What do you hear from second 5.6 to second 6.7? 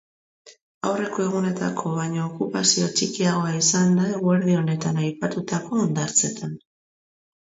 hondartzetan.